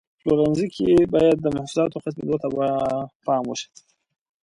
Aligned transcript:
په 0.07 0.15
پلورنځي 0.23 0.67
کې 0.75 0.89
باید 1.13 1.37
د 1.41 1.47
محصولاتو 1.55 2.01
ختمېدو 2.03 2.35
ته 2.43 2.47
پام 3.25 3.43
وشي. 3.47 3.69